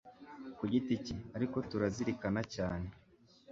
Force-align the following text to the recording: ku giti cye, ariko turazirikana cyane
ku 0.57 0.63
giti 0.71 0.93
cye, 1.05 1.15
ariko 1.37 1.57
turazirikana 1.69 2.41
cyane 2.55 2.87